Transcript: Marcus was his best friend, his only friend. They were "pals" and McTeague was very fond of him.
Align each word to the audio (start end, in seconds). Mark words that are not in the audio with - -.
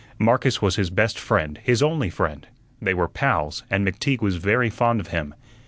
Marcus 0.17 0.63
was 0.63 0.77
his 0.77 0.89
best 0.89 1.19
friend, 1.19 1.59
his 1.61 1.83
only 1.83 2.09
friend. 2.09 2.47
They 2.81 2.95
were 2.95 3.07
"pals" 3.07 3.61
and 3.69 3.87
McTeague 3.87 4.21
was 4.23 4.37
very 4.37 4.71
fond 4.71 4.99
of 4.99 5.09
him. 5.09 5.35